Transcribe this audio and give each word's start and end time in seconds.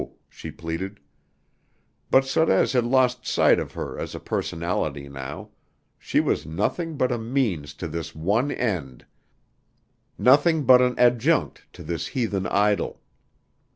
she 0.27 0.49
pleaded. 0.49 0.99
But 2.09 2.23
Sorez 2.25 2.73
had 2.73 2.85
lost 2.85 3.27
sight 3.27 3.59
of 3.59 3.73
her 3.73 3.99
as 3.99 4.15
a 4.15 4.19
personality 4.19 5.07
now; 5.07 5.49
she 5.99 6.19
was 6.19 6.43
nothing 6.43 6.97
but 6.97 7.11
a 7.11 7.19
means 7.19 7.75
to 7.75 7.87
this 7.87 8.15
one 8.15 8.49
end; 8.51 9.05
nothing 10.17 10.63
but 10.63 10.81
an 10.81 10.97
adjunct 10.97 11.65
to 11.73 11.83
this 11.83 12.07
heathen 12.17 12.47
idol. 12.47 12.99